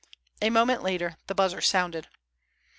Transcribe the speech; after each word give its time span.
A 0.41 0.49
moment 0.49 0.81
later 0.81 1.17
the 1.27 1.35
buzzer 1.35 1.61
sounded. 1.61 2.07